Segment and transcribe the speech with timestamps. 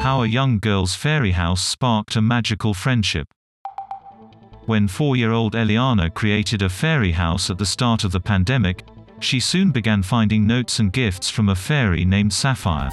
[0.00, 3.26] How a young girl's fairy house sparked a magical friendship.
[4.66, 8.84] When four-year-old Eliana created a fairy house at the start of the pandemic,
[9.18, 12.90] she soon began finding notes and gifts from a fairy named Sapphire.